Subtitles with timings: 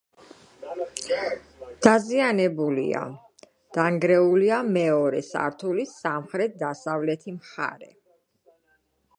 [1.87, 3.03] დაზიანებულია:
[3.77, 7.95] დანგრეულია მეორე სართულის სამხრეთ-დასავლეთი მხარე.